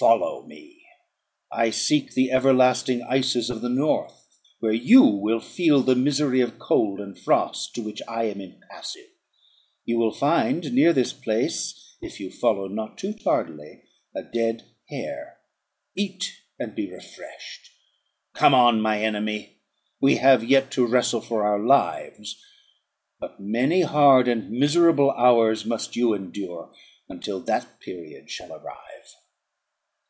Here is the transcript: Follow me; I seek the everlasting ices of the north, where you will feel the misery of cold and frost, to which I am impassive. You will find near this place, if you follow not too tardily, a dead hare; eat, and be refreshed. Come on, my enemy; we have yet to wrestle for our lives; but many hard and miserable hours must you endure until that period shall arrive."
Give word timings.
Follow 0.00 0.44
me; 0.44 0.82
I 1.52 1.70
seek 1.70 2.10
the 2.14 2.32
everlasting 2.32 3.02
ices 3.04 3.48
of 3.48 3.62
the 3.62 3.68
north, 3.70 4.26
where 4.58 4.72
you 4.72 5.02
will 5.02 5.38
feel 5.40 5.80
the 5.82 5.94
misery 5.94 6.40
of 6.40 6.58
cold 6.58 6.98
and 7.00 7.16
frost, 7.16 7.76
to 7.76 7.80
which 7.80 8.02
I 8.08 8.24
am 8.24 8.40
impassive. 8.40 9.08
You 9.84 9.98
will 9.98 10.12
find 10.12 10.72
near 10.72 10.92
this 10.92 11.12
place, 11.12 11.96
if 12.02 12.18
you 12.18 12.28
follow 12.32 12.66
not 12.66 12.98
too 12.98 13.12
tardily, 13.14 13.84
a 14.16 14.22
dead 14.24 14.64
hare; 14.90 15.38
eat, 15.94 16.38
and 16.58 16.74
be 16.74 16.90
refreshed. 16.90 17.70
Come 18.34 18.52
on, 18.52 18.80
my 18.80 19.00
enemy; 19.00 19.60
we 20.00 20.16
have 20.16 20.42
yet 20.42 20.72
to 20.72 20.84
wrestle 20.84 21.20
for 21.20 21.46
our 21.46 21.60
lives; 21.64 22.34
but 23.20 23.38
many 23.40 23.82
hard 23.82 24.26
and 24.26 24.50
miserable 24.50 25.12
hours 25.12 25.64
must 25.64 25.94
you 25.94 26.14
endure 26.14 26.74
until 27.08 27.38
that 27.42 27.78
period 27.80 28.28
shall 28.28 28.52
arrive." 28.52 28.80